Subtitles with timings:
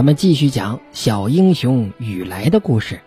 [0.00, 3.00] 咱们继续讲小英雄雨来的故事。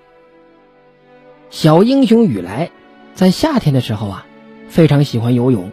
[1.50, 2.70] 小英雄雨来
[3.16, 4.28] 在夏天的时候啊，
[4.70, 5.72] 非常喜欢游泳，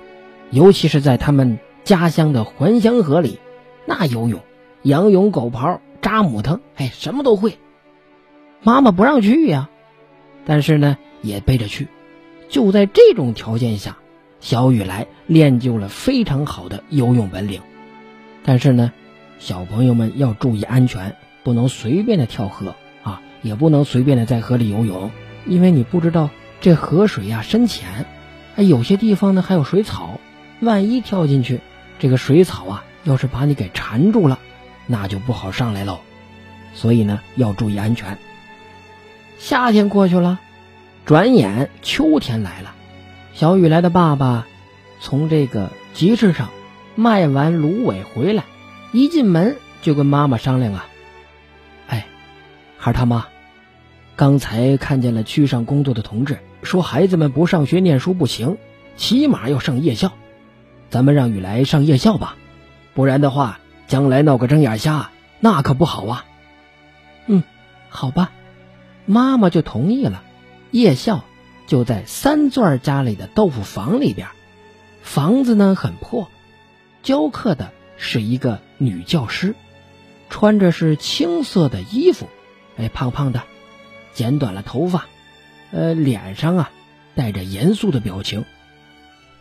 [0.48, 3.38] 尤其是在他们家乡的还乡河里，
[3.84, 4.40] 那游泳、
[4.80, 7.58] 仰泳、狗刨、扎木头，哎，什么都会。
[8.62, 9.68] 妈妈不让去呀，
[10.46, 11.86] 但是呢，也背着去。
[12.48, 13.98] 就在这种条件下，
[14.40, 17.60] 小雨来练就了非常好的游泳本领。
[18.42, 18.90] 但是呢。
[19.40, 25.10] 小朋友们要注意安全，不能随便的跳河啊，也不能随便的在河里游泳，
[25.46, 26.28] 因为你不知道
[26.60, 28.04] 这河水呀深浅，
[28.54, 30.20] 还有些地方呢还有水草，
[30.60, 31.60] 万一跳进去，
[31.98, 34.38] 这个水草啊要是把你给缠住了，
[34.86, 36.00] 那就不好上来喽。
[36.74, 38.18] 所以呢要注意安全。
[39.38, 40.38] 夏天过去了，
[41.06, 42.74] 转眼秋天来了，
[43.32, 44.46] 小雨来的爸爸
[45.00, 46.50] 从这个集市上
[46.94, 48.44] 卖完芦苇回来。
[48.92, 50.86] 一进门就跟妈妈商量啊，
[51.86, 52.06] 哎，
[52.76, 53.28] 孩他妈，
[54.16, 58.58] 刚才看见了区上工作的同志说，孩子们不上学念书不行，
[58.96, 60.12] 起码要上夜校。
[60.90, 62.36] 咱们让雨来上夜校吧，
[62.94, 66.24] 不然的话，将来闹个睁眼瞎，那可不好啊。
[67.26, 67.44] 嗯，
[67.88, 68.32] 好吧，
[69.06, 70.24] 妈妈就同意了。
[70.72, 71.24] 夜校
[71.68, 74.26] 就在三钻家里的豆腐房里边，
[75.00, 76.28] 房子呢很破，
[77.04, 77.72] 教课的。
[78.02, 79.54] 是一个女教师，
[80.30, 82.28] 穿着是青色的衣服，
[82.78, 83.42] 哎，胖胖的，
[84.14, 85.06] 剪短了头发，
[85.70, 86.70] 呃，脸上啊
[87.14, 88.46] 带着严肃的表情。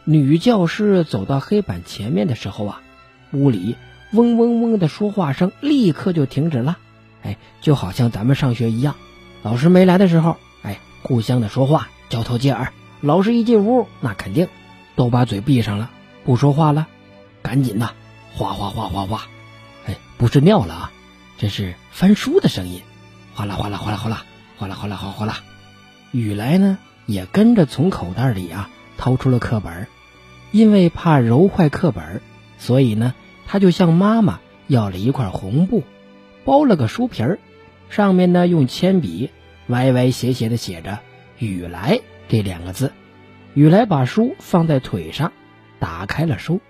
[0.03, 2.81] 女教师走到黑板前面的时候啊，
[3.31, 3.77] 屋里
[4.11, 6.77] 嗡嗡嗡的说话声立刻就停止了，
[7.23, 8.95] 哎，就好像咱们上学一样，
[9.41, 12.73] 老师没来的时候，哎，互相的说话，交头接耳。
[12.99, 14.49] 老师一进屋，那肯定
[14.97, 15.89] 都把嘴闭上了，
[16.25, 16.87] 不说话了，
[17.41, 17.91] 赶紧的。
[18.39, 19.27] 哗哗哗哗哗，
[19.85, 20.91] 哎，不是尿了啊，
[21.37, 22.81] 这是翻书的声音，
[23.33, 24.25] 哗啦哗啦哗啦哗啦
[24.57, 25.39] 哗啦哗啦哗哗啦。
[26.13, 29.87] 雨来呢也跟着从口袋里啊掏出了课本，
[30.51, 32.21] 因为怕揉坏课本，
[32.57, 33.13] 所以呢
[33.45, 35.83] 他就向妈妈要了一块红布，
[36.45, 37.39] 包了个书皮儿，
[37.89, 39.31] 上面呢用铅笔
[39.67, 40.99] 歪歪斜斜的写着
[41.39, 42.93] “雨来”这两个字。
[43.53, 45.33] 雨来把书放在腿上，
[45.77, 46.61] 打开了书。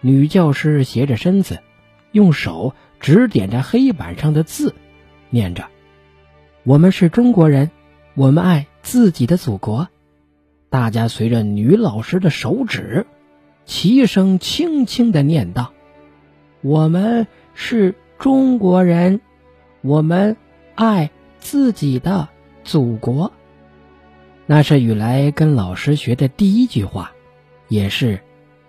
[0.00, 1.58] 女教师斜着身子，
[2.12, 4.74] 用手指点着黑板上的字，
[5.30, 5.66] 念着
[6.64, 7.70] ：“我们是中国人，
[8.14, 9.88] 我们爱自己的祖国。”
[10.70, 13.06] 大家随着女老师的手指，
[13.64, 15.72] 齐声轻轻的念道
[16.62, 19.20] ：“我们是中国人，
[19.80, 20.36] 我们
[20.74, 22.28] 爱自己的
[22.64, 23.32] 祖国。”
[24.46, 27.12] 那是雨来跟老师学的第一句话，
[27.68, 28.20] 也是。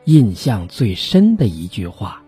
[0.09, 2.18] 印象最深的一句话。